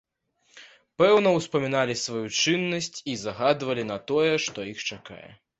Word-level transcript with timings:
Пэўна, 1.01 1.33
успаміналі 1.41 1.95
сваю 2.05 2.23
чыннасць 2.39 2.97
і 3.13 3.17
загадвалі 3.27 3.83
на 3.93 3.97
тое, 4.11 4.33
што 4.49 4.59
іх 4.73 4.85
чакае. 4.95 5.25